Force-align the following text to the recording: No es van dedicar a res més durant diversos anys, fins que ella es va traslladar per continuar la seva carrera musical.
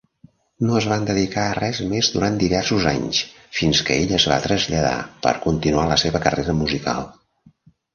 No 0.69 0.77
es 0.77 0.87
van 0.91 1.03
dedicar 1.09 1.43
a 1.49 1.51
res 1.57 1.81
més 1.91 2.09
durant 2.15 2.41
diversos 2.45 2.89
anys, 2.93 3.21
fins 3.61 3.85
que 3.91 4.01
ella 4.01 4.19
es 4.23 4.29
va 4.35 4.41
traslladar 4.49 4.99
per 5.29 5.39
continuar 5.49 5.89
la 5.95 6.05
seva 6.07 6.29
carrera 6.29 6.63
musical. 6.67 7.11